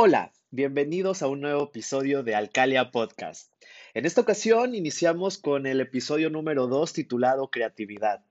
[0.00, 3.52] Hola, bienvenidos a un nuevo episodio de Alcalia Podcast.
[3.94, 8.24] En esta ocasión iniciamos con el episodio número 2 titulado Creatividad.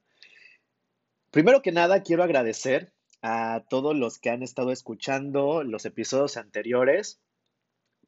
[1.30, 7.20] Primero que nada, quiero agradecer a todos los que han estado escuchando los episodios anteriores,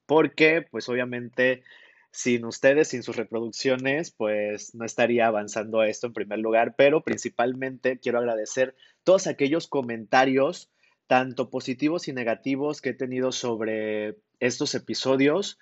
[0.06, 1.64] porque pues obviamente
[2.12, 8.00] sin ustedes, sin sus reproducciones, pues no estaría avanzando esto en primer lugar, pero principalmente
[8.00, 10.72] quiero agradecer todos aquellos comentarios
[11.10, 15.58] tanto positivos y negativos que he tenido sobre estos episodios.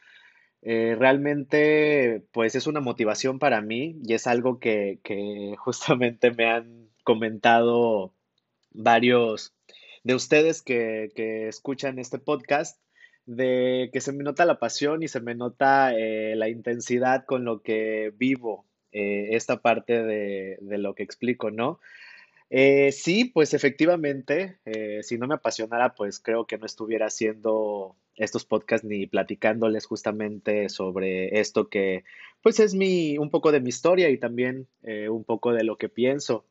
[0.61, 6.47] Eh, realmente, pues es una motivación para mí y es algo que, que justamente me
[6.47, 8.13] han comentado
[8.71, 9.55] varios
[10.03, 12.81] de ustedes que, que escuchan este podcast,
[13.25, 17.45] de que se me nota la pasión y se me nota eh, la intensidad con
[17.45, 21.79] lo que vivo eh, esta parte de, de lo que explico, ¿no?
[22.49, 27.97] Eh, sí, pues efectivamente, eh, si no me apasionara, pues creo que no estuviera haciendo
[28.15, 32.05] estos podcasts ni platicándoles justamente sobre esto que,
[32.41, 35.77] pues es mi, un poco de mi historia y también eh, un poco de lo
[35.77, 36.45] que pienso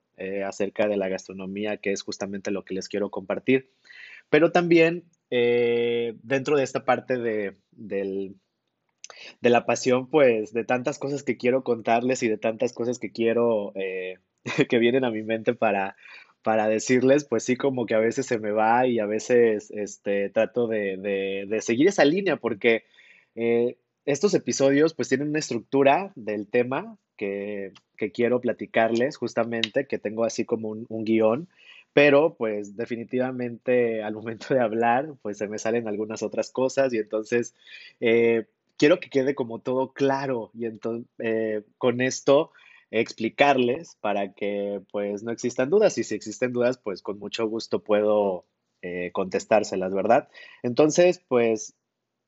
[0.46, 3.70] acerca de la gastronomía, que es justamente lo que les quiero compartir.
[4.30, 8.34] Pero también dentro de esta parte de, del,
[9.42, 13.12] de la pasión, pues de tantas cosas que quiero contarles y de tantas cosas que
[13.12, 13.74] quiero
[14.68, 15.96] que vienen a mi mente para,
[16.42, 20.28] para decirles, pues sí, como que a veces se me va y a veces este,
[20.30, 20.96] trato de,
[21.48, 22.84] de- seguir esa línea porque
[23.34, 29.98] eh, estos episodios pues tienen una estructura del tema que, que quiero platicarles justamente, que
[29.98, 31.48] tengo así como un, guion,
[31.92, 36.98] pero pues definitivamente al momento de hablar pues se me salen algunas otras cosas y
[36.98, 37.54] entonces
[38.00, 38.46] eh,
[38.76, 41.08] quiero que quede como todo claro y entonces
[41.78, 42.52] con esto
[42.90, 47.82] explicarles para que pues no existan dudas y si existen dudas pues con mucho gusto
[47.82, 48.46] puedo
[48.82, 50.28] eh, contestárselas, ¿verdad?
[50.62, 51.74] Entonces pues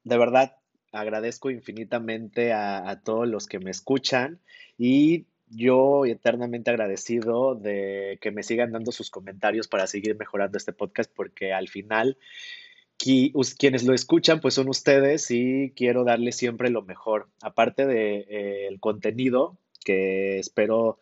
[0.05, 0.57] de verdad
[0.93, 4.41] agradezco infinitamente a, todos los que me escuchan
[4.77, 10.73] y yo eternamente agradecido de que me sigan dando sus comentarios para seguir mejorando este
[10.73, 12.19] podcast porque al final
[12.99, 17.29] quienes lo escuchan pues son ustedes y quiero darles siempre lo mejor.
[17.43, 20.99] Aparte de, eh, contenido que espero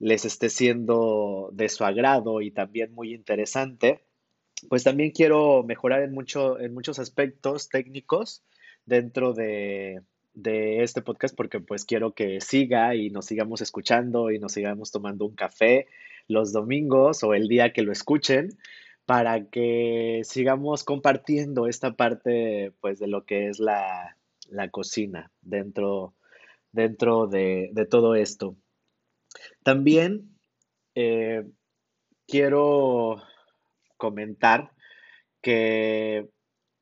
[0.00, 4.02] les esté siendo de su agrado y también muy interesante,
[4.68, 8.42] pues también quiero mejorar en mucho, en muchos aspectos técnicos
[8.86, 10.02] dentro de,
[10.34, 14.90] de este podcast porque pues quiero que siga y nos sigamos escuchando y nos sigamos
[14.90, 15.86] tomando un café
[16.26, 18.58] los domingos o el día que lo escuchen
[19.06, 24.16] para que sigamos compartiendo esta parte pues de lo que es la,
[24.48, 26.14] la cocina dentro,
[26.74, 28.56] dentro de, todo esto.
[29.62, 30.36] También
[30.94, 31.44] eh,
[32.26, 33.22] quiero
[33.96, 34.72] comentar
[35.40, 36.28] que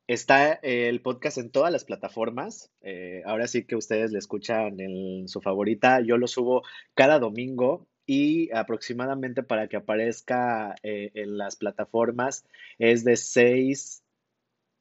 [0.07, 2.71] está eh, el podcast en todas las plataformas.
[2.81, 6.01] Eh, ahora sí que ustedes le escuchan en su favorita.
[6.01, 6.63] Yo lo subo
[6.95, 12.45] cada domingo y aproximadamente para que aparezca en las plataformas
[12.77, 14.03] es de 6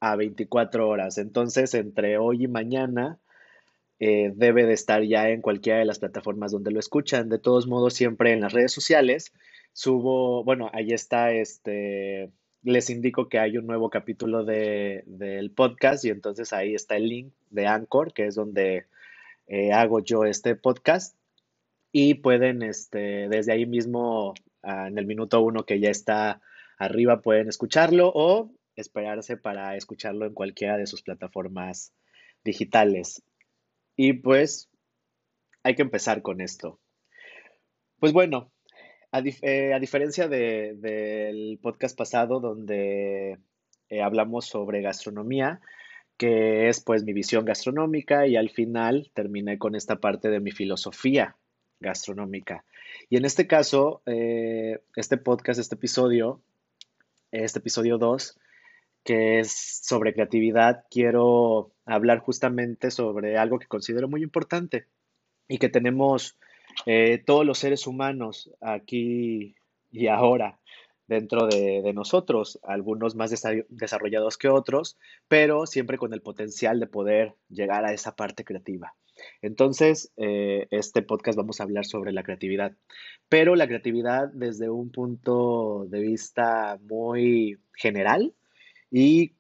[0.00, 1.18] a 24 horas.
[1.18, 3.20] Entonces, entre hoy y mañana
[4.04, 7.28] eh, debe de estar ya en cualquiera de las plataformas donde lo escuchan.
[7.28, 9.32] De todos modos, siempre en las redes sociales
[9.72, 12.32] subo, bueno, ahí está, este,
[12.64, 17.08] les indico que hay un nuevo capítulo de, del podcast y entonces ahí está el
[17.08, 18.86] link de Anchor, que es donde
[19.46, 21.16] eh, hago yo este podcast
[21.92, 24.34] y pueden, este, desde ahí mismo,
[24.64, 26.40] ah, en el minuto uno que ya está
[26.76, 31.92] arriba, pueden escucharlo o esperarse para escucharlo en cualquiera de sus plataformas
[32.42, 33.22] digitales.
[34.04, 34.68] Y pues
[35.62, 36.80] hay que empezar con esto.
[38.00, 38.50] Pues bueno,
[39.12, 43.38] a, eh, diferencia de- del podcast pasado donde
[43.90, 45.60] eh, hablamos sobre gastronomía,
[46.16, 50.50] que es pues mi visión gastronómica y al final terminé con esta parte de mi
[50.50, 51.36] filosofía
[51.78, 52.64] gastronómica.
[53.08, 56.42] Y en este caso, eh, este podcast, este episodio,
[57.30, 58.36] este episodio 2,
[59.04, 64.86] que es sobre creatividad, quiero hablar justamente sobre algo que considero muy importante
[65.48, 66.38] y que tenemos
[66.86, 69.56] eh, todos los seres humanos aquí
[69.90, 70.58] y ahora
[71.06, 73.30] dentro de, nosotros, algunos más
[73.68, 74.96] desarrollados que otros,
[75.28, 78.94] pero siempre con el potencial de poder llegar a esa parte creativa.
[79.42, 82.72] Entonces, eh, este podcast vamos a hablar sobre la creatividad,
[83.28, 88.34] pero la creatividad desde un punto de vista muy general
[88.92, 89.34] y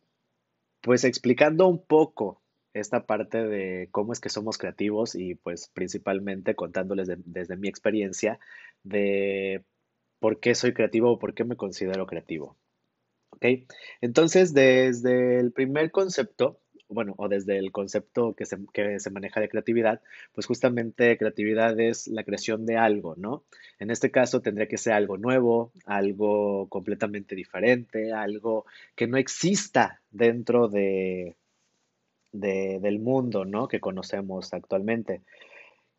[0.80, 6.56] pues explicando un poco esta parte de cómo es que somos creativos y pues principalmente
[6.56, 8.40] contándoles desde mi experiencia
[8.82, 9.62] de
[10.20, 12.56] por qué soy creativo o por qué me considero creativo.
[13.30, 13.44] ¿Ok?
[14.00, 16.61] Entonces, desde el primer concepto,
[16.92, 20.00] bueno, o desde el concepto que se, que se, maneja de creatividad,
[20.34, 23.44] pues justamente creatividad es la creación de algo, ¿no?
[23.78, 30.00] En este caso tendría que ser algo nuevo, algo completamente diferente, algo que no exista
[30.10, 31.36] dentro de,
[32.32, 33.68] del mundo, ¿no?
[33.68, 35.22] Que conocemos actualmente.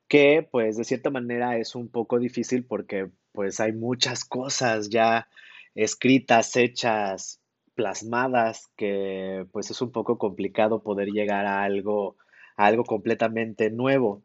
[0.07, 5.27] Que pues de cierta manera es un poco difícil porque pues hay muchas cosas ya
[5.75, 7.39] escritas, hechas,
[7.75, 12.17] plasmadas, que pues es un poco complicado poder llegar a algo,
[12.55, 14.23] a algo completamente nuevo.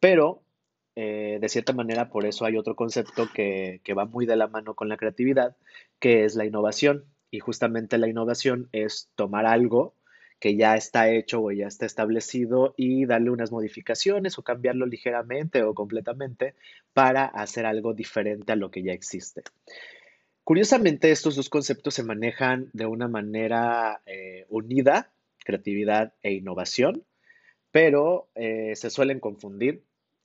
[0.00, 0.42] Pero,
[0.96, 4.48] eh, de cierta manera, por eso hay otro concepto que, que va muy de la
[4.48, 5.56] mano con la creatividad,
[5.98, 7.04] que es la innovación.
[7.30, 9.94] Y justamente la innovación es tomar algo
[10.44, 15.62] que ya está hecho o ya está establecido y darle unas modificaciones o cambiarlo ligeramente
[15.62, 16.54] o completamente
[16.92, 19.42] para hacer algo diferente a lo que ya existe.
[20.44, 25.10] Curiosamente, estos dos conceptos se manejan de una manera eh, unida,
[25.42, 27.02] creatividad e innovación,
[27.70, 29.82] pero eh, se suelen confundir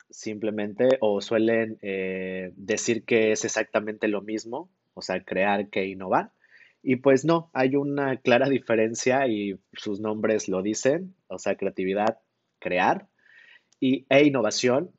[0.10, 6.34] simplemente o suelen eh, decir que es exactamente lo mismo, o sea, crear que innovar.
[6.84, 12.20] Y pues no, hay una clara diferencia y sus nombres lo dicen, o sea, creatividad,
[12.60, 13.08] crear,
[13.80, 14.92] y, e innovación,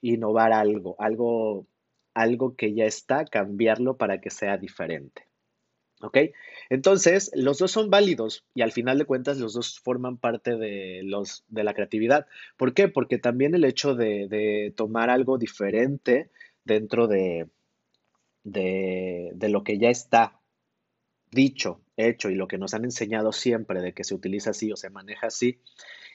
[0.00, 1.66] innovar algo, algo
[2.20, 5.26] algo que ya está, cambiarlo para que sea diferente.
[6.02, 6.16] ¿Ok?
[6.70, 11.02] Entonces, los dos son válidos y al final de cuentas los dos forman parte de,
[11.04, 12.26] los, de la creatividad.
[12.56, 12.88] ¿Por qué?
[12.88, 16.30] Porque también el hecho de, tomar algo diferente
[16.64, 17.48] dentro de,
[18.44, 20.40] de, de, lo que ya está
[21.30, 24.76] dicho, hecho y lo que nos han enseñado siempre de que se utiliza así o
[24.76, 25.60] se maneja así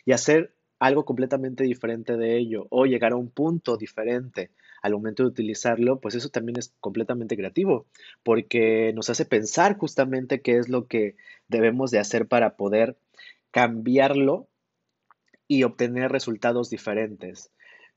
[0.04, 4.52] y hacer algo completamente diferente de ello o llegar a un punto diferente
[4.86, 7.88] al momento de utilizarlo, pues eso también es completamente creativo,
[8.22, 11.16] porque nos hace pensar justamente qué es lo que
[11.48, 12.96] debemos de hacer para poder
[13.50, 14.48] cambiarlo
[15.48, 17.50] y obtener resultados diferentes.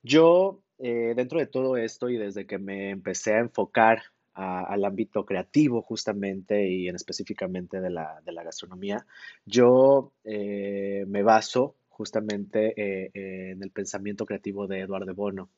[0.02, 5.26] Yo, eh, dentro de todo esto y desde que me empecé a enfocar al ámbito
[5.26, 9.04] creativo justamente y en específicamente de la, gastronomía,
[9.44, 15.50] yo eh, me baso justamente eh, en el pensamiento creativo de Eduardo Bono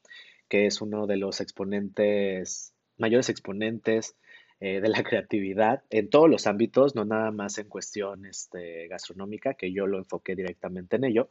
[0.51, 4.17] que es uno de los exponentes, mayores exponentes
[4.59, 9.55] eh, de la creatividad en todos los ámbitos, no nada más en cuestión este, gastronómica,
[9.55, 11.31] que yo lo enfoqué directamente en ello,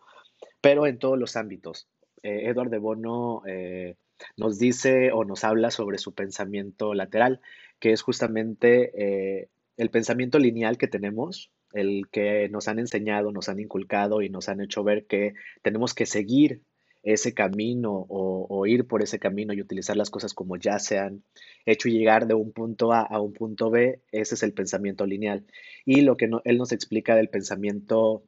[0.61, 1.87] pero en todos los ámbitos.
[2.23, 3.97] Eh, Edward de Bono eh,
[4.37, 7.41] nos dice o nos habla sobre su pensamiento lateral,
[7.79, 9.47] que es justamente
[9.77, 14.49] el pensamiento lineal que tenemos, el que nos han enseñado, nos han inculcado y nos
[14.49, 16.61] han hecho ver que tenemos que seguir
[17.03, 21.23] ese camino o, ir por ese camino y utilizar las cosas como ya se han
[21.65, 25.45] hecho llegar de un punto A a un punto B, ese es el pensamiento lineal.
[25.85, 28.23] Y lo que él nos explica del pensamiento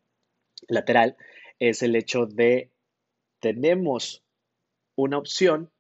[0.68, 1.18] lateral
[1.60, 2.72] es el hecho de
[3.40, 4.24] tenemos
[4.96, 5.72] una opción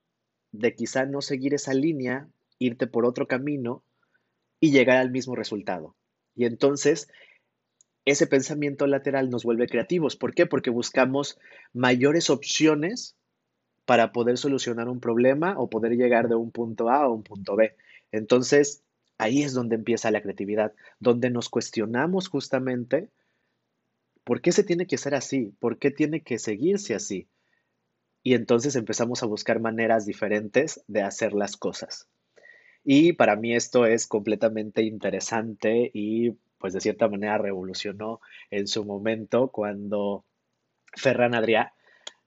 [0.51, 2.27] de quizá no seguir esa línea,
[2.59, 3.83] irte por otro camino
[4.59, 5.95] y llegar al mismo resultado.
[6.35, 7.09] Y entonces
[8.05, 10.15] ese pensamiento lateral nos vuelve creativos.
[10.15, 10.45] ¿Por qué?
[10.45, 11.37] Porque buscamos
[11.73, 13.15] mayores opciones
[13.85, 17.55] para poder solucionar un problema o poder llegar de un punto A a un punto
[17.55, 17.75] B.
[18.11, 18.83] Entonces,
[19.17, 23.09] ahí es donde empieza la creatividad, donde nos cuestionamos justamente
[24.23, 27.27] por qué se tiene que ser así, por qué tiene que seguirse así.
[28.23, 32.07] Y entonces empezamos a buscar maneras diferentes de hacer las cosas.
[32.83, 38.85] Y para mí esto es completamente interesante y pues de cierta manera revolucionó en su
[38.85, 40.23] momento cuando
[40.95, 41.73] Ferran Adrià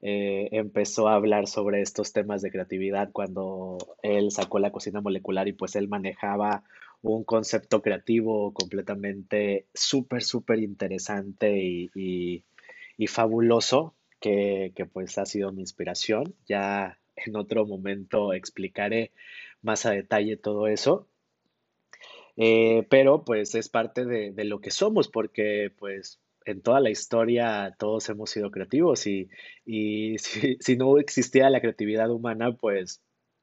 [0.02, 5.48] eh, empezó a hablar sobre estos temas de creatividad cuando él sacó la cocina molecular
[5.48, 6.62] y pues él manejaba
[7.00, 12.44] un concepto creativo completamente súper, súper interesante y,
[13.08, 16.34] fabuloso que, que pues ha sido mi inspiración.
[16.46, 19.12] Ya en otro momento explicaré
[19.62, 21.08] más a detalle todo eso.
[22.36, 26.90] Eh, pero pues es parte de, de lo que somos, porque pues en toda la
[26.90, 29.28] historia todos hemos sido creativos y,
[29.64, 33.00] y si, si no existiera la creatividad humana, pues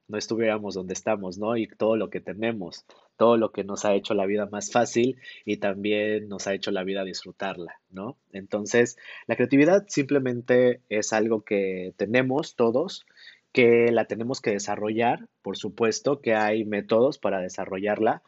[0.08, 1.56] no estuviéramos donde estamos, ¿no?
[1.56, 2.84] Y todo lo que tenemos,
[3.16, 6.70] todo lo que nos ha hecho la vida más fácil y también nos ha hecho
[6.70, 8.18] la vida disfrutarla, ¿no?
[8.32, 13.06] Entonces, la creatividad simplemente es algo que tenemos todos,
[13.52, 18.22] que la tenemos que desarrollar, por supuesto que hay métodos para desarrollarla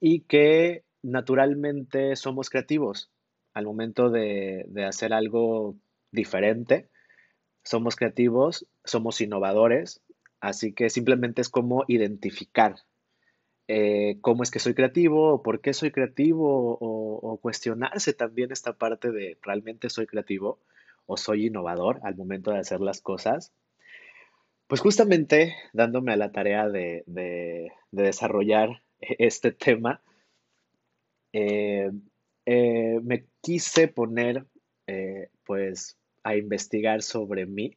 [0.00, 3.10] y que naturalmente somos creativos
[3.54, 5.76] al momento de, de hacer algo
[6.12, 6.88] diferente.
[7.64, 10.02] Somos creativos, somos innovadores,
[10.40, 12.76] así que simplemente es como identificar
[13.68, 18.52] eh, cómo es que soy creativo, o por qué soy creativo, o, o cuestionarse también
[18.52, 20.58] esta parte de realmente soy creativo
[21.06, 23.52] o soy innovador al momento de hacer las cosas.
[24.66, 28.82] Pues justamente dándome a la tarea de, de- de desarrollar
[29.18, 30.02] este tema,
[31.32, 31.90] eh,
[32.46, 34.46] eh, me quise poner
[34.86, 37.76] eh, pues a investigar sobre mí,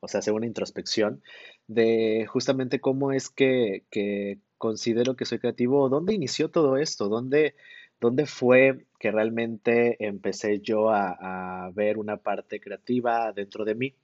[0.00, 1.22] o sea, hacer una introspección
[1.66, 7.54] de justamente cómo es que, que considero que soy creativo, dónde inició todo esto, dónde,
[8.00, 13.94] dónde fue que realmente empecé yo a, a ver una parte creativa dentro de mí.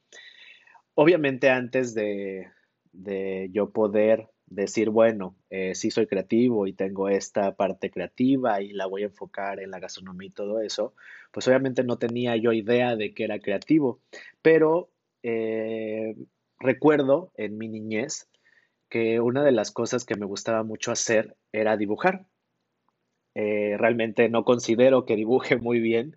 [0.94, 2.48] Obviamente antes de,
[2.92, 8.72] de yo poder decir, bueno, eh, sí soy creativo y tengo esta parte creativa y
[8.72, 10.94] la voy a enfocar en la gastronomía y todo eso,
[11.32, 14.00] pues obviamente no tenía yo idea de que era creativo,
[14.42, 14.90] pero
[15.22, 16.14] eh,
[16.60, 18.28] recuerdo en mi niñez
[18.88, 22.26] que una de las cosas que me gustaba mucho hacer era dibujar.
[23.34, 26.16] Eh, realmente no considero que dibuje muy bien,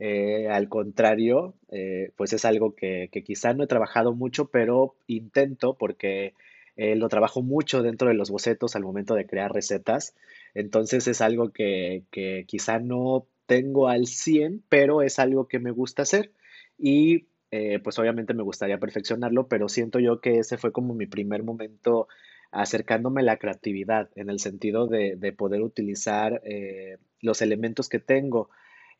[0.00, 4.94] eh, al contrario, eh, pues es algo que, que quizá no he trabajado mucho, pero
[5.06, 6.34] intento porque
[6.78, 10.14] eh, lo trabajo mucho dentro de los bocetos al momento de crear recetas.
[10.54, 15.72] Entonces es algo que, que quizá no tengo al 100, pero es algo que me
[15.72, 16.32] gusta hacer.
[16.78, 21.06] Y eh, pues obviamente me gustaría perfeccionarlo, pero siento yo que ese fue como mi
[21.06, 22.06] primer momento
[22.52, 27.98] acercándome a la creatividad, en el sentido de, de poder utilizar eh, los elementos que
[27.98, 28.50] tengo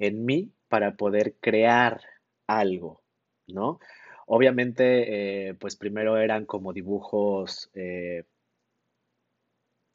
[0.00, 2.00] en mí para poder crear
[2.48, 3.02] algo,
[3.46, 3.78] ¿no?
[4.28, 8.24] Obviamente, eh, pues primero eran como dibujos eh,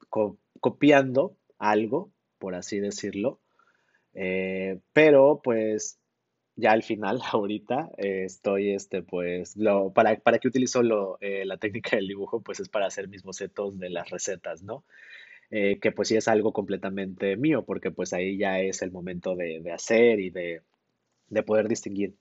[0.10, 3.42] co- copiando algo, por así decirlo,
[4.14, 6.00] eh, pero pues
[6.58, 9.56] ya al final, ahorita, estoy, este, pues,
[9.96, 10.84] para, ¿para qué utilizo
[11.46, 12.42] la técnica del dibujo?
[12.44, 14.86] Pues es para hacer mis bocetos de las recetas, ¿no?
[15.52, 19.62] Que pues sí es algo completamente mío, porque pues ahí ya es el momento de,
[19.62, 20.64] de hacer y de,
[21.30, 22.16] de poder distinguir.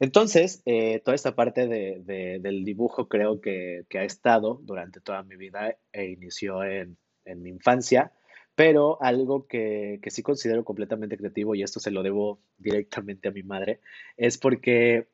[0.00, 5.22] Entonces, eh, toda esta parte de- de- del dibujo creo que, ha estado durante toda
[5.22, 8.12] mi vida e inició en, mi infancia,
[8.54, 13.32] pero algo que, que sí considero completamente creativo, y esto se lo debo directamente a
[13.32, 13.80] mi madre,
[14.16, 15.08] es porque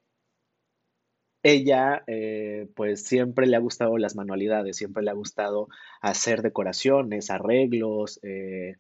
[1.43, 5.69] ella, eh, pues siempre le ha gustado las manualidades, siempre le ha gustado
[6.01, 8.77] hacer decoraciones, arreglos, eh,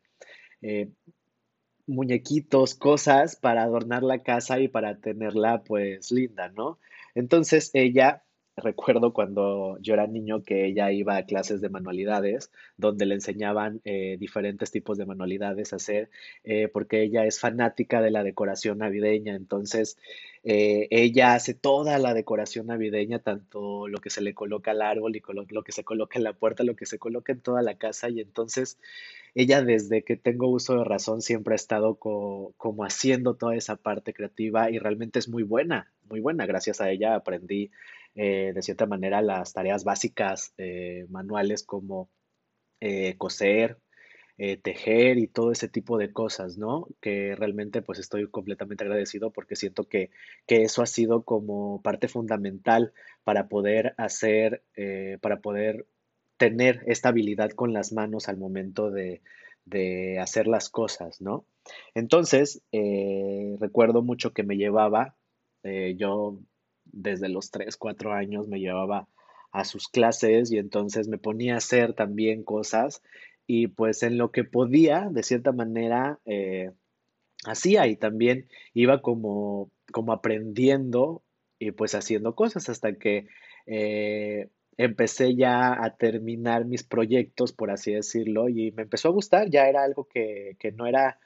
[1.86, 6.78] muñequitos, cosas para adornar la casa y para tenerla pues linda, ¿no?
[7.14, 8.24] Entonces ella,
[8.56, 13.80] recuerdo cuando yo era niño que ella iba a clases de manualidades, donde le enseñaban
[13.84, 16.10] eh, diferentes tipos de manualidades a hacer,
[16.44, 19.96] eh, porque ella es fanática de la decoración navideña, entonces
[20.44, 25.16] eh, ella hace toda la decoración navideña, tanto lo que se le coloca al árbol
[25.16, 27.78] y lo que se coloca en la puerta, lo que se coloca en toda la
[27.78, 28.78] casa, y entonces
[29.34, 33.76] ella desde que tengo uso de razón siempre ha estado co- como haciendo toda esa
[33.76, 36.46] parte creativa y realmente es muy buena, muy buena.
[36.46, 37.70] Gracias a ella aprendí
[38.14, 42.10] eh, de cierta manera las tareas básicas eh, manuales como
[43.18, 43.78] coser,
[44.38, 46.88] eh, tejer y todo ese tipo de cosas, ¿no?
[47.00, 50.10] Que realmente pues estoy completamente agradecido porque siento que,
[50.46, 55.86] que eso ha sido como parte fundamental para poder hacer, eh, para poder
[56.38, 59.22] tener esta habilidad con las manos al momento de,
[59.66, 61.44] de hacer las cosas, ¿no?
[61.94, 65.14] Entonces, eh, recuerdo mucho que me llevaba,
[65.96, 66.40] yo
[66.86, 69.08] desde los 3 4 años me llevaba
[69.52, 73.02] a sus clases y entonces me ponía a hacer también cosas
[73.46, 76.70] y pues en lo que podía, de cierta manera, eh,
[77.44, 81.22] hacía y también iba como, como aprendiendo
[81.58, 83.28] y pues haciendo cosas hasta que
[83.66, 89.50] eh, empecé ya a terminar mis proyectos, por así decirlo, y me empezó a gustar,
[89.50, 91.18] ya era algo que, que no era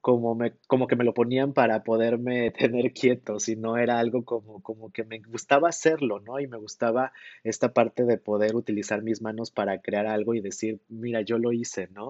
[0.00, 4.62] como me, como que me lo ponían para poderme tener quieto, sino era algo como,
[4.62, 6.40] como que me gustaba hacerlo, ¿no?
[6.40, 7.12] Y me gustaba
[7.44, 11.52] esta parte de poder utilizar mis manos para crear algo y decir, mira, yo lo
[11.52, 12.08] hice, ¿no?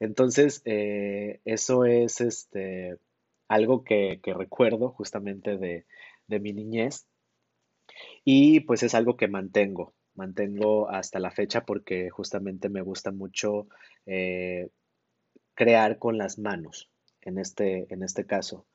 [0.00, 2.98] Entonces, eh, eso es este,
[3.48, 5.86] algo que, que recuerdo justamente de,
[6.26, 7.06] de mi niñez
[8.24, 13.68] y pues es algo que mantengo, mantengo hasta la fecha porque justamente me gusta mucho
[14.06, 14.70] eh,
[15.54, 16.91] crear con las manos
[17.22, 18.66] en este, en este caso.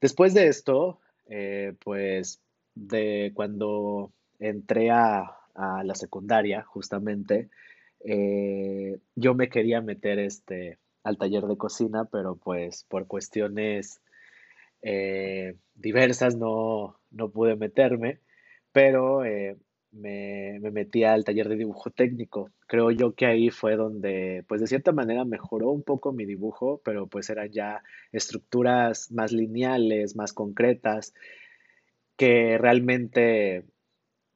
[0.00, 2.40] Después de esto, eh, pues
[2.74, 5.34] de cuando entré a,
[5.82, 7.48] la secundaria, justamente,
[8.04, 14.00] eh, yo me quería meter este, al taller de cocina, pero pues por cuestiones
[14.82, 18.20] eh, diversas no, no pude meterme,
[18.70, 19.24] pero
[19.92, 22.50] me, me metí al taller de dibujo técnico.
[22.66, 26.80] Creo yo que ahí fue donde, pues de cierta manera mejoró un poco mi dibujo,
[26.84, 31.14] pero pues eran ya estructuras más lineales, más concretas,
[32.16, 33.64] que realmente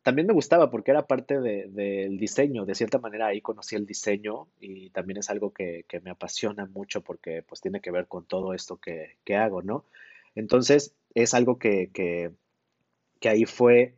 [0.03, 2.67] también me gustaba porque era parte de- del diseño.
[2.67, 6.67] De cierta manera ahí conocí el diseño y también es algo que, que me apasiona
[6.67, 9.87] mucho porque pues tiene que ver con todo esto que, que hago, ¿no?
[10.37, 11.91] Entonces es algo que,
[13.21, 13.95] que ahí fue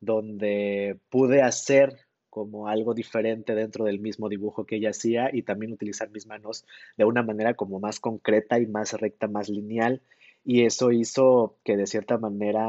[0.00, 1.98] donde pude hacer
[2.30, 6.64] como algo diferente dentro del mismo dibujo que ella hacía y también utilizar mis manos
[6.96, 10.00] de una manera como más concreta y más recta, más lineal.
[10.44, 12.64] Y eso hizo que de cierta manera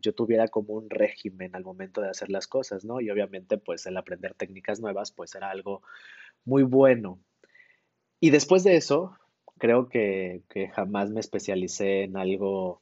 [0.00, 3.00] yo tuviera como un régimen al momento de hacer las cosas, ¿no?
[3.00, 5.82] Y obviamente pues el aprender técnicas nuevas pues era algo
[6.44, 7.20] muy bueno.
[8.20, 9.16] Y después de eso,
[9.58, 12.80] creo que, que jamás me especialicé en algo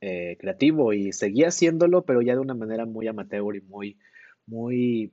[0.00, 3.98] eh, creativo y seguía haciéndolo, pero ya de una manera muy amateur y muy,
[4.46, 5.12] muy,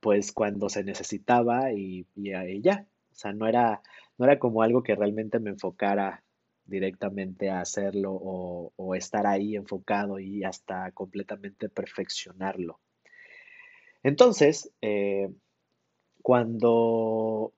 [0.00, 2.86] pues cuando se necesitaba y, ahí ya.
[3.12, 3.82] O sea, no era,
[4.18, 6.22] no era como algo que realmente me enfocara
[6.66, 12.80] directamente a hacerlo o, o estar ahí enfocado y hasta completamente perfeccionarlo.
[14.02, 15.30] Entonces, eh,
[16.22, 17.52] cuando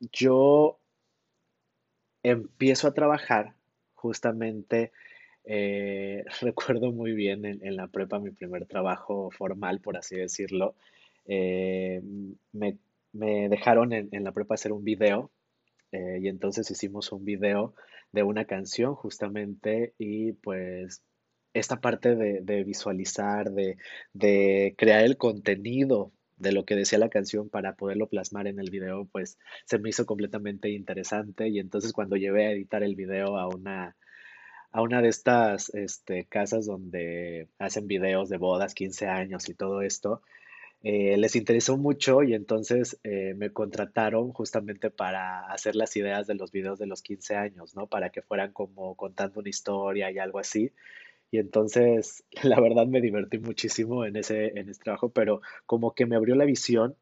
[0.00, 0.80] yo
[2.22, 3.54] empiezo a trabajar,
[3.94, 4.92] justamente
[5.44, 10.74] eh, recuerdo muy bien en, en la prepa mi primer trabajo formal, por así decirlo.
[11.26, 12.02] eh,
[12.52, 12.78] me,
[13.12, 15.30] me dejaron en, en la prepa hacer un video
[15.92, 17.74] eh, y entonces hicimos un video
[18.12, 21.02] de una canción justamente y pues
[21.54, 23.76] esta parte de, de visualizar, de,
[24.14, 28.70] de crear el contenido de lo que decía la canción para poderlo plasmar en el
[28.70, 33.38] video, pues se me hizo completamente interesante y entonces cuando llevé a editar el video
[33.38, 33.96] a una
[34.72, 39.82] a una de estas este, casas donde hacen videos de bodas, 15 años y todo
[39.82, 40.22] esto,
[40.82, 46.34] eh, les interesó mucho y entonces eh, me contrataron justamente para hacer las ideas de
[46.34, 47.86] los videos de los 15 años, ¿no?
[47.86, 50.72] Para que fueran como contando una historia y algo así.
[51.30, 56.06] Y entonces, la verdad me divertí muchísimo en ese, en ese trabajo, pero como que
[56.06, 56.96] me abrió la visión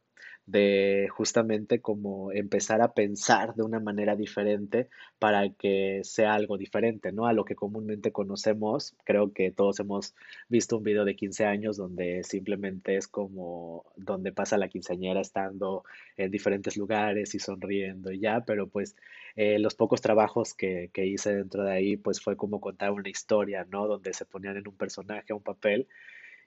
[0.51, 7.13] de justamente como empezar a pensar de una manera diferente para que sea algo diferente,
[7.13, 7.27] ¿no?
[7.27, 8.95] A lo que comúnmente conocemos.
[9.05, 10.15] Creo que todos hemos
[10.49, 15.85] visto un video de 15 años donde simplemente es como donde pasa la quinceañera estando
[16.17, 18.97] en diferentes lugares y sonriendo y ya, pero pues
[19.37, 23.09] eh, los pocos trabajos que, que hice dentro de ahí, pues fue como contar una
[23.09, 23.87] historia, ¿no?
[23.87, 25.87] Donde se ponían en un personaje, un papel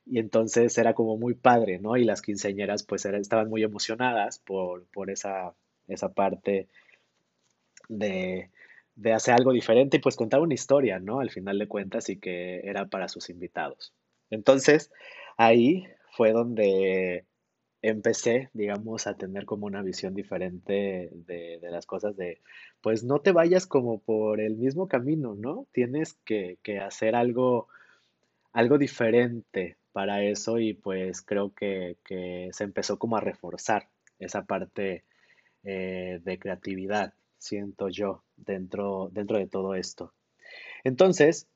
[0.06, 1.98] y entonces era como muy padre, ¿no?
[1.98, 5.54] Y las quinceañeras pues era- estaban muy emocionadas por, por esa,
[5.88, 6.68] esa parte
[7.90, 8.50] de,
[8.96, 11.20] de hacer algo diferente y pues contar una historia, ¿no?
[11.20, 13.94] Al final de cuentas y que era para sus invitados.
[14.30, 14.92] Entonces
[15.38, 17.26] ahí fue donde
[17.82, 22.42] empecé, digamos, a tener como una visión diferente de, de las cosas de,
[22.82, 25.68] pues no te vayas como por el mismo camino, ¿no?
[25.74, 27.68] Tienes que, que hacer algo
[28.54, 31.98] algo diferente para eso y pues creo que,
[32.52, 35.06] se empezó como a reforzar esa parte
[35.64, 40.14] eh, de creatividad, siento yo, dentro, dentro de todo esto.
[40.84, 41.48] Entonces,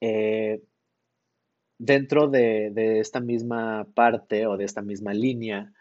[0.00, 0.60] eh,
[1.78, 5.72] dentro de, esta misma parte o de esta misma línea,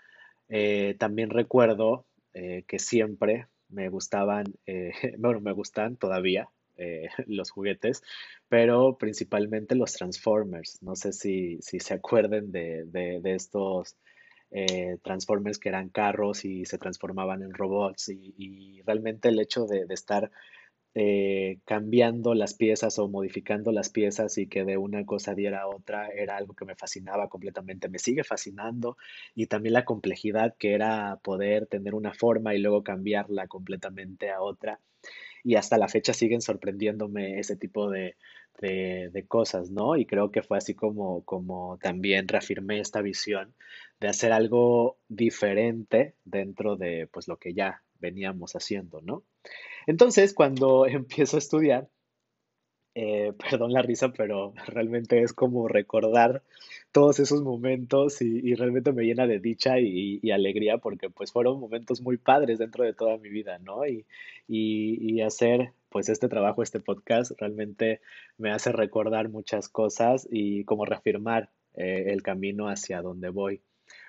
[0.48, 2.06] eh, también recuerdo
[2.68, 4.44] que siempre me gustaban,
[5.18, 8.02] bueno, me gustan todavía eh, los juguetes,
[8.50, 10.82] pero principalmente los Transformers.
[10.82, 13.96] No sé si, se acuerden de, estos
[14.52, 19.86] eh, Transformers que eran carros y se transformaban en robots y, realmente el hecho de,
[19.86, 20.32] de estar
[20.98, 25.68] eh, cambiando las piezas o modificando las piezas y que de una cosa diera a
[25.68, 28.96] otra era algo que me fascinaba completamente, me sigue fascinando
[29.34, 34.42] y también la complejidad que era poder tener una forma y luego cambiarla completamente a
[34.42, 34.80] otra
[35.46, 38.18] y hasta la fecha siguen sorprendiéndome ese tipo de,
[38.60, 39.96] de- cosas, ¿no?
[39.98, 43.56] Y creo que fue así como, como también reafirmé esta visión
[44.00, 49.24] de hacer algo diferente dentro de pues lo que ya veníamos haciendo, ¿no?
[49.88, 51.90] Entonces, cuando empiezo a estudiar,
[52.96, 56.44] eh, perdón la risa, pero realmente es como recordar
[56.96, 62.00] todos esos momentos y, realmente me llena de dicha y, alegría porque pues fueron momentos
[62.00, 63.86] muy padres dentro de toda mi vida, ¿no?
[63.86, 64.06] Y,
[64.48, 68.00] y, hacer pues este trabajo, este podcast, realmente
[68.38, 73.62] me hace recordar muchas cosas y como reafirmar eh, el camino hacia donde voy.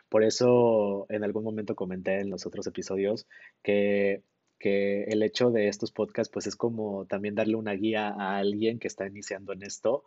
[0.09, 3.27] Por eso en algún momento comenté en los otros episodios
[3.65, 4.23] que
[4.59, 8.79] que el hecho de estos podcasts pues es como también darle una guía a alguien
[8.79, 10.05] que está iniciando en esto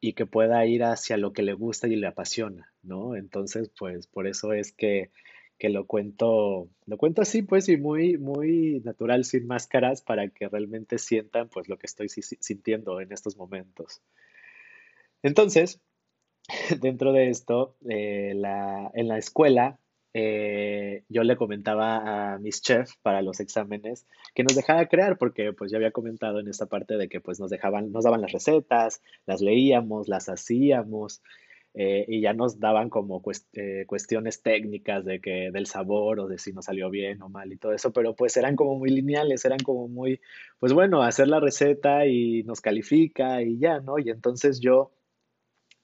[0.00, 3.16] y que pueda ir hacia lo que le gusta y le apasiona, ¿no?
[3.16, 5.10] Entonces, pues por eso es que,
[5.58, 10.48] que lo cuento, lo cuento así, pues, y muy, muy natural, sin máscaras, para que
[10.48, 14.00] realmente sientan, pues, lo que estoy sintiendo en estos momentos.
[15.22, 15.80] Entonces,
[16.80, 19.78] dentro de esto, eh, la, en la escuela
[20.12, 25.52] eh, yo le comentaba a mis chefs para los exámenes que nos dejara crear, porque
[25.52, 28.32] pues ya había comentado en esta parte de que pues nos dejaban, nos daban las
[28.32, 31.22] recetas, las leíamos, las hacíamos,
[31.72, 36.36] eh, y ya nos daban como eh, cuestiones técnicas de que del sabor o de
[36.36, 39.44] si nos salió bien o mal y todo eso, pero pues eran como muy lineales,
[39.44, 40.20] eran como muy,
[40.58, 44.00] pues bueno, hacer la receta y nos califica y ya, ¿no?
[44.00, 44.90] Y entonces yo,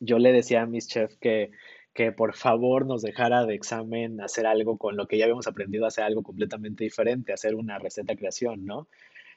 [0.01, 1.53] yo le decía a mis chefs que
[1.97, 5.87] que por favor nos dejara de examen hacer algo con lo que ya habíamos aprendido,
[5.87, 8.87] hacer algo completamente diferente, hacer una receta creación, ¿no?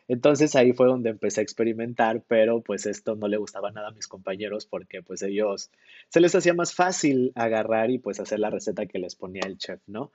[0.10, 3.91] Entonces ahí fue donde empecé a experimentar, pero pues esto no le gustaba nada a
[3.91, 5.72] mis compañeros porque pues ellos
[6.10, 9.58] se les hacía más fácil agarrar y pues hacer la receta que les ponía el
[9.58, 10.12] chef, ¿no?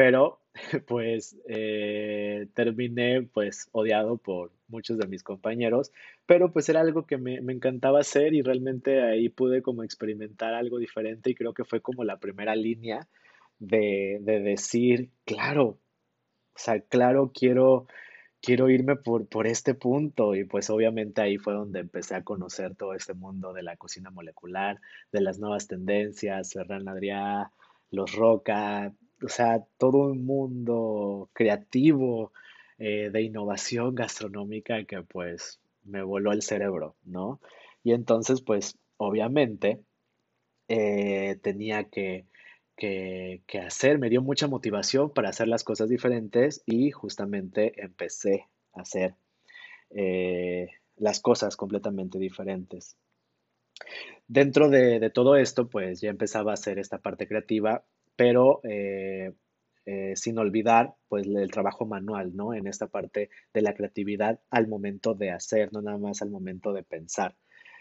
[0.00, 0.40] Pero
[0.86, 5.92] pues eh, terminé pues odiado por muchos de mis compañeros,
[6.24, 10.78] pero pues era algo que me, encantaba hacer y realmente ahí pude como experimentar algo
[10.78, 13.08] diferente y creo que fue como la primera línea
[13.58, 15.78] de, de decir, claro, o
[16.56, 17.86] sea, claro, quiero,
[18.40, 22.74] quiero irme por, por este punto y pues obviamente ahí fue donde empecé a conocer
[22.74, 24.80] todo este mundo de la cocina molecular,
[25.12, 27.50] de las nuevas tendencias, Ferran Adrià,
[27.90, 32.32] los Roca, o sea, todo un mundo creativo
[32.78, 37.40] eh, de innovación gastronómica que pues me voló el cerebro, ¿no?
[37.82, 39.80] Y entonces pues obviamente
[40.68, 42.26] eh, tenía que,
[42.76, 48.82] que, hacer, me dio mucha motivación para hacer las cosas diferentes y justamente empecé a
[48.82, 49.14] hacer
[49.90, 52.96] eh, las cosas completamente diferentes.
[54.28, 57.84] Dentro de, de, todo esto, pues ya empezaba a hacer esta parte creativa
[58.20, 59.32] pero eh,
[59.86, 62.52] eh, sin olvidar pues el trabajo manual, ¿no?
[62.52, 66.74] En esta parte de la creatividad al momento de hacer, no nada más al momento
[66.74, 67.34] de pensar.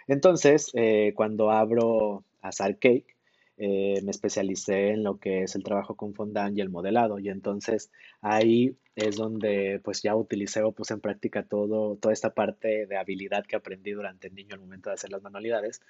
[0.08, 3.18] Entonces, eh, cuando abro Azar Cake,
[3.58, 7.92] me especialicé en lo que es el trabajo con fondant y el modelado y entonces
[8.22, 12.96] ahí es donde pues ya utilicé o puse en práctica todo, toda esta parte de
[12.96, 15.82] habilidad que aprendí durante el niño al momento de hacer las manualidades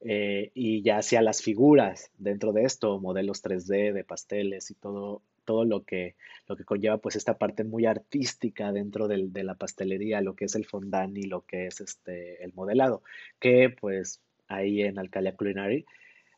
[0.00, 5.22] eh, y ya hacía las figuras dentro de esto, modelos 3D de pasteles y todo,
[5.44, 9.54] todo lo que, lo que conlleva pues esta parte muy artística dentro del, de la
[9.54, 13.02] pastelería, lo que es el fondant y lo que es este, el modelado,
[13.40, 15.86] que pues ahí en Alcalia Culinary,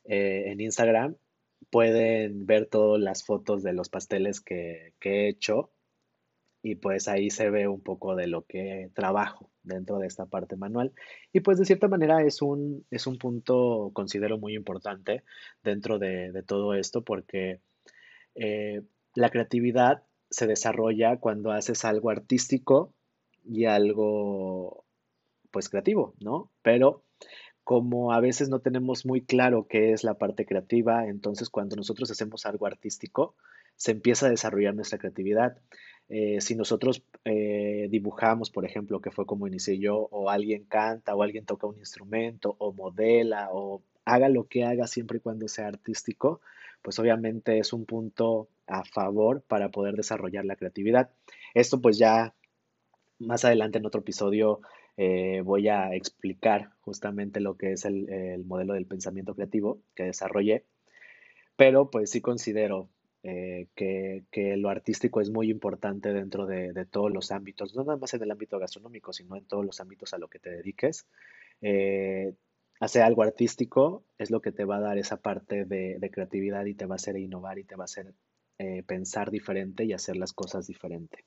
[0.05, 1.17] eh, en Instagram,
[1.71, 5.71] pueden ver todas las fotos de los pasteles que, que he hecho
[6.69, 10.57] y pues ahí se ve un poco de lo que trabajo dentro de esta parte
[10.57, 10.93] manual.
[11.33, 15.23] Y pues de cierta manera es un, es un punto, considero muy importante
[15.63, 17.61] dentro de, todo esto porque
[18.35, 18.83] eh,
[19.15, 22.93] la creatividad se desarrolla cuando haces algo artístico
[23.45, 24.85] y algo
[25.53, 26.51] pues creativo, ¿no?
[26.63, 27.05] Pero
[27.63, 32.11] como a veces no tenemos muy claro qué es la parte creativa, entonces cuando nosotros
[32.11, 33.37] hacemos algo artístico,
[33.77, 35.59] se empieza a desarrollar nuestra creatividad.
[36.09, 41.15] Eh, si nosotros eh, dibujamos, por ejemplo, que fue como inicié yo, o alguien canta,
[41.15, 45.49] o alguien toca un instrumento, o modela, o haga lo que haga siempre y cuando
[45.49, 46.41] sea artístico,
[46.83, 51.11] pues obviamente es un punto a favor para poder desarrollar la creatividad.
[51.55, 52.35] Esto pues ya
[53.19, 54.61] más adelante en otro episodio
[54.97, 60.05] eh, voy a explicar justamente lo que es el, el modelo del pensamiento creativo que
[60.05, 60.65] desarrollé,
[61.57, 62.89] pero pues sí considero
[63.29, 68.15] eh, que, lo artístico es muy importante dentro de, todos los ámbitos, no nada más
[68.15, 71.09] en el ámbito gastronómico, sino en todos los ámbitos a lo que te dediques.
[71.61, 72.35] Eh,
[72.79, 76.75] hacer algo artístico es lo que te va a dar esa parte de, creatividad y
[76.75, 78.15] te va a hacer innovar y te va a hacer
[78.59, 81.25] eh, pensar diferente y hacer las cosas diferente.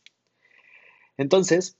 [1.17, 1.77] Entonces,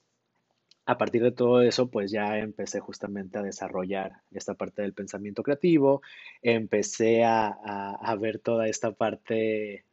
[0.86, 5.44] a partir de todo eso, pues ya empecé justamente a desarrollar esta parte del pensamiento
[5.44, 6.02] creativo,
[6.42, 9.86] empecé a ver toda esta parte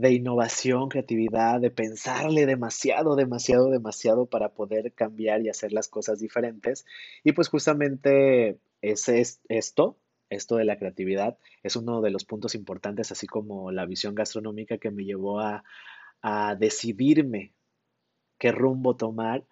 [0.00, 6.20] de innovación, creatividad, de pensarle demasiado, demasiado, demasiado para poder cambiar y hacer las cosas
[6.20, 6.86] diferentes.
[7.24, 9.98] Y pues justamente es esto,
[10.30, 14.78] esto de la creatividad, es uno de los puntos importantes, así como la visión gastronómica
[14.78, 15.64] que me llevó a,
[16.22, 17.52] a decidirme
[18.38, 19.44] qué rumbo tomar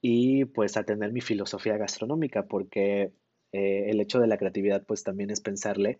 [0.00, 3.12] y pues a tener mi filosofía gastronómica, porque
[3.52, 5.98] eh, el hecho de la creatividad pues también es pensarle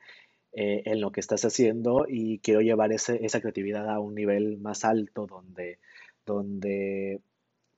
[0.58, 4.86] eh, en lo que estás haciendo y quiero llevar esa creatividad a un nivel más
[4.86, 5.78] alto donde,
[6.24, 7.20] donde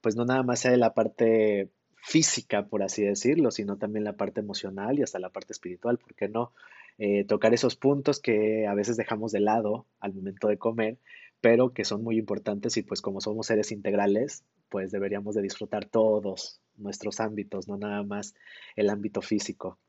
[0.01, 4.13] pues no nada más sea de la parte física, por así decirlo, sino también la
[4.13, 6.53] parte emocional y hasta la parte espiritual, ¿por qué no?
[6.99, 10.99] Eh, tocar esos puntos que a veces dejamos de lado al momento de comer,
[11.41, 15.85] pero que son muy importantes y pues como somos seres integrales, pues deberíamos de disfrutar
[15.85, 18.37] todos nuestros ámbitos, no nada más
[18.77, 19.81] el ámbito físico.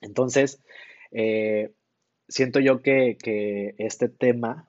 [0.00, 0.60] Entonces,
[1.10, 1.72] eh,
[2.30, 4.68] siento yo que, este tema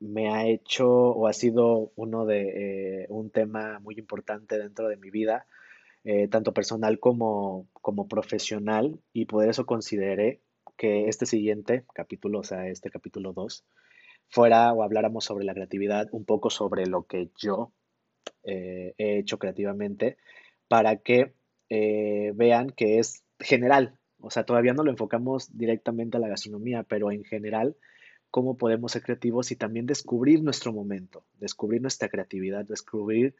[0.00, 4.96] me ha hecho o ha sido uno de eh, un tema muy importante dentro de
[4.96, 5.46] mi vida,
[6.04, 10.40] eh, tanto personal como, como profesional, y por eso consideré
[10.76, 13.64] que este siguiente capítulo, o sea, este capítulo 2,
[14.28, 17.72] fuera o habláramos sobre la creatividad, un poco sobre lo que yo
[18.44, 20.16] eh, he hecho creativamente
[20.68, 21.34] para que
[22.34, 23.99] vean que es general.
[24.20, 27.76] O sea, todavía no lo enfocamos directamente a la gastronomía, pero en general,
[28.30, 33.34] cómo podemos ser creativos y también descubrir nuestro momento, descubrir nuestra creatividad, descubrir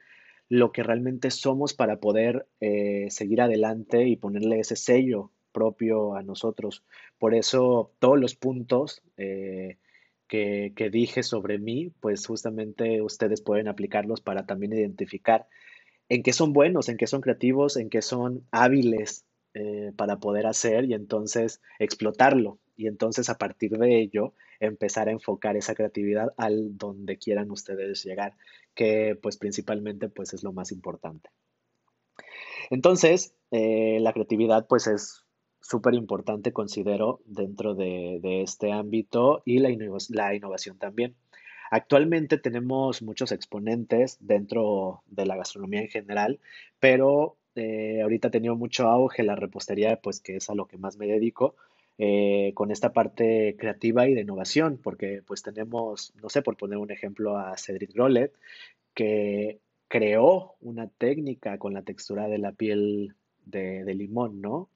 [0.49, 6.23] lo que realmente somos para poder eh, seguir adelante y ponerle ese sello propio a
[6.23, 6.85] nosotros.
[7.19, 14.47] Por eso todos los puntos que, dije sobre mí, pues justamente ustedes pueden aplicarlos para
[14.47, 15.47] también identificar
[16.09, 20.47] en qué son buenos, en qué son creativos, en qué son hábiles eh, para poder
[20.47, 22.59] hacer y entonces explotarlo.
[22.77, 28.05] Y entonces a partir de ello empezar a enfocar esa creatividad al donde quieran ustedes
[28.05, 28.37] llegar,
[28.75, 31.31] que pues principalmente pues es lo más importante.
[32.71, 35.25] Entonces, eh, la creatividad pues es
[35.61, 39.71] súper importante, considero, dentro de, este ámbito y la,
[40.11, 41.17] la innovación también.
[41.71, 46.41] Actualmente tenemos muchos exponentes dentro de la gastronomía en general,
[46.81, 50.79] pero eh, ahorita ha tenido mucho auge la repostería, pues que es a lo que
[50.79, 51.57] más me dedico,
[51.99, 56.79] eh, con esta parte creativa y de innovación, porque pues tenemos, no sé, por poner
[56.79, 58.33] un ejemplo a Cedric Rollet,
[58.95, 64.69] que creó una técnica con la textura de la piel de, de limón, ¿no?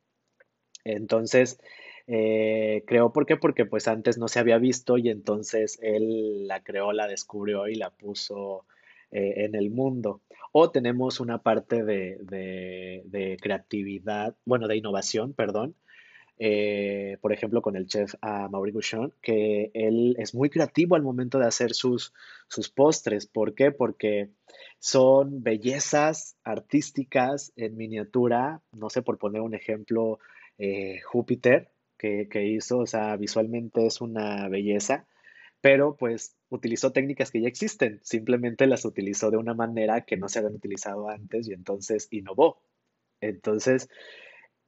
[0.84, 1.58] Entonces,
[2.06, 3.36] eh, creo, ¿por qué?
[3.36, 7.76] Porque pues antes no se había visto y entonces él la creó, la descubrió y
[7.76, 8.66] la puso
[9.14, 10.22] eh, en el mundo.
[10.52, 15.74] O tenemos una parte de, de, creatividad, bueno, de innovación, perdón,
[16.38, 21.38] eh, por ejemplo, con el chef uh, Maurice que él es muy creativo al momento
[21.38, 22.12] de hacer sus,
[22.48, 23.26] sus postres.
[23.26, 23.70] ¿Por qué?
[23.70, 24.30] Porque
[24.80, 30.18] son bellezas artísticas en miniatura, no sé, por poner un ejemplo,
[30.58, 35.06] eh, Júpiter que, hizo, o sea, visualmente es una belleza,
[35.64, 40.28] pero pues utilizó técnicas que ya existen, simplemente las utilizó de una manera que no
[40.28, 42.60] se habían utilizado antes y entonces innovó.
[43.22, 43.88] Entonces,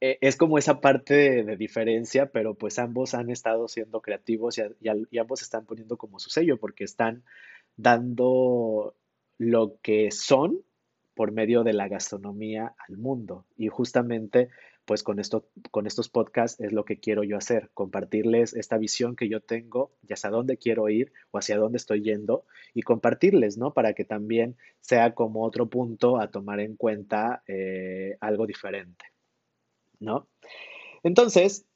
[0.01, 5.19] e, es como esa parte de, diferencia, pero pues ambos han estado siendo creativos y,
[5.19, 7.25] ambos están poniendo como su sello porque están
[7.77, 8.95] dando
[9.37, 10.63] lo que son
[11.15, 13.45] por medio de la gastronomía al mundo.
[13.59, 14.49] Y justamente
[14.87, 19.17] pues con, esto, con estos podcasts es lo que quiero yo hacer, compartirles esta visión
[19.17, 23.59] que yo tengo y hacia dónde quiero ir o hacia dónde estoy yendo y compartirles,
[23.59, 23.75] ¿no?
[23.75, 29.07] Para que también sea como otro punto a tomar en cuenta eh, algo diferente,
[29.99, 30.29] ¿no?
[31.03, 31.67] Entonces,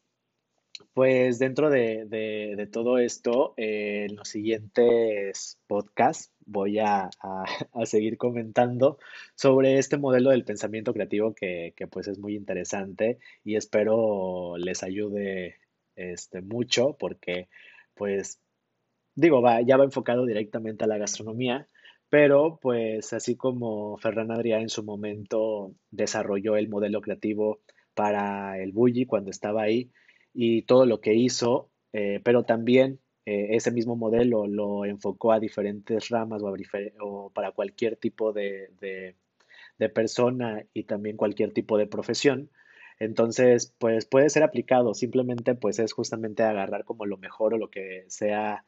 [0.94, 7.10] pues dentro de, todo esto, eh, en los siguientes podcasts voy a,
[7.84, 8.98] seguir comentando
[9.34, 15.56] sobre este modelo del pensamiento creativo que, pues es muy interesante y espero les ayude
[15.96, 17.48] este, mucho porque
[17.94, 18.40] pues
[19.14, 21.68] digo, va, ya va enfocado directamente a la gastronomía,
[22.08, 27.60] pero pues así como Ferran Adrià en su momento desarrolló el modelo creativo
[27.94, 29.90] para el Bulli cuando estaba ahí,
[30.32, 35.40] y todo lo que hizo, eh, pero también eh, ese mismo modelo lo enfocó a
[35.40, 36.42] diferentes ramas
[37.00, 39.16] o, para cualquier tipo de,
[39.94, 42.50] persona y también cualquier tipo de profesión.
[42.98, 47.70] Entonces, pues puede ser aplicado, simplemente pues es justamente agarrar como lo mejor o lo
[47.70, 48.64] que sea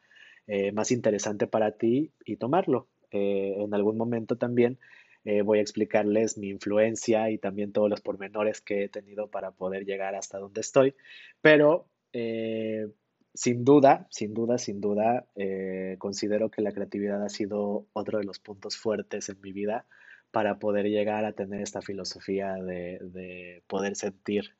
[0.47, 2.87] eh, más interesante para ti y tomarlo.
[3.11, 4.79] en algún momento también
[5.25, 9.51] eh, voy a explicarles mi influencia y también todos los pormenores que he tenido para
[9.51, 10.95] poder llegar hasta donde estoy.
[11.41, 12.87] Pero, eh,
[13.33, 18.25] sin duda, sin duda, sin duda, eh, considero que la creatividad ha sido otro de
[18.25, 19.85] los puntos fuertes en mi vida
[20.31, 24.55] para poder llegar a tener esta filosofía de, de poder sentir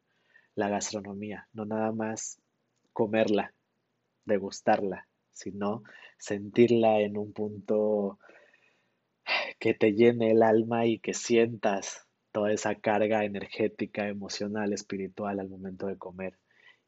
[0.55, 2.39] la gastronomía, no nada más
[2.93, 3.53] comerla,
[4.25, 5.83] degustarla, sino
[6.17, 8.19] sentirla en un punto
[9.59, 15.49] que te llene el alma y que sientas toda esa carga energética, emocional, espiritual al
[15.49, 16.37] momento de comer.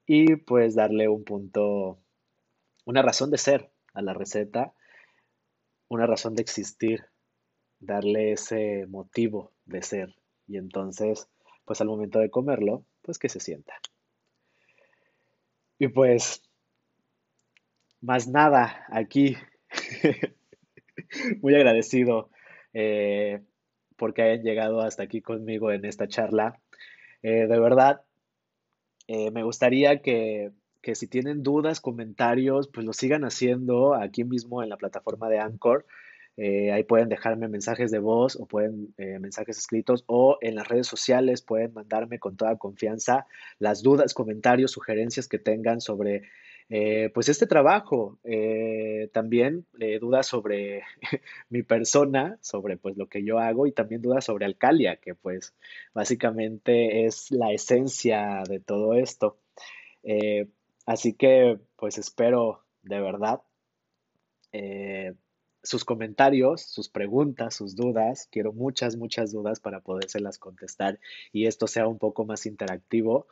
[0.05, 1.99] Y pues darle un punto,
[2.85, 4.73] una razón de ser a la receta,
[5.87, 7.05] una razón de existir,
[7.79, 10.15] darle ese motivo de ser.
[10.47, 11.29] Y entonces,
[11.63, 13.73] pues al momento de comerlo, pues que se sienta.
[15.77, 16.41] Y pues,
[18.01, 19.37] más nada aquí.
[21.41, 22.29] Muy agradecido
[22.73, 23.41] eh,
[23.97, 26.59] porque hayan llegado hasta aquí conmigo en esta charla.
[27.23, 28.01] Eh, de verdad,
[29.07, 30.51] eh, me gustaría que,
[30.81, 35.39] que, si tienen dudas, comentarios, pues lo sigan haciendo aquí mismo en la plataforma de
[35.39, 35.85] Anchor.
[36.37, 41.41] ahí pueden dejarme mensajes de voz o pueden mensajes escritos o en las redes sociales
[41.41, 43.25] pueden mandarme con toda confianza
[43.57, 46.23] las dudas, comentarios, sugerencias que tengan sobre
[46.69, 50.83] eh, pues este trabajo eh, también eh, dudas sobre
[51.49, 55.53] mi persona, sobre pues lo que yo hago y también dudas sobre Alcalia, que pues
[55.93, 59.37] básicamente es la esencia de todo esto.
[60.85, 63.41] así que pues espero de verdad
[65.63, 68.27] sus comentarios, sus preguntas, sus dudas.
[68.31, 70.99] Quiero muchas, muchas dudas para podérselas contestar
[71.31, 73.27] y esto sea un poco más interactivo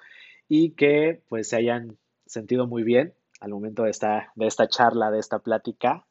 [0.50, 5.12] y que pues se hayan sentido muy bien al momento de esta, de esta charla,
[5.12, 6.08] de esta plática.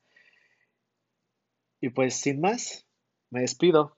[1.80, 2.86] Y pues sin más,
[3.30, 3.96] me despido.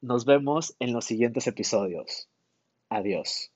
[0.00, 2.28] Nos vemos en los siguientes episodios.
[2.88, 3.52] Adiós.